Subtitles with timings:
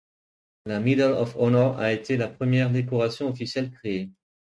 [0.65, 4.09] La Medal of Honor a été la première décoration officielle créée.